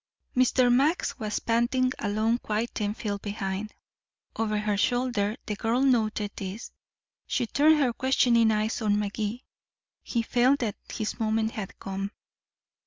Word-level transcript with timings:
Mr. 0.35 0.73
Max 0.73 1.19
was 1.19 1.37
panting 1.39 1.91
along 1.99 2.39
quite 2.39 2.73
ten 2.73 2.95
feet 2.95 3.21
behind. 3.21 3.71
Over 4.35 4.57
her 4.57 4.75
shoulder 4.75 5.37
the 5.45 5.55
girl 5.55 5.81
noted 5.83 6.31
this; 6.37 6.71
she 7.27 7.45
turned 7.45 7.77
her 7.77 7.93
questioning 7.93 8.49
eyes 8.51 8.81
on 8.81 8.97
Magee; 8.97 9.45
he 10.01 10.23
felt 10.23 10.61
that 10.61 10.75
his 10.91 11.19
moment 11.19 11.51
had 11.51 11.77
come. 11.77 12.09